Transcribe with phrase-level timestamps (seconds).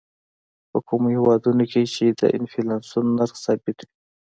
[0.69, 3.89] په کومو هېوادونو کې چې د انفلاسیون نرخ ثابت وي.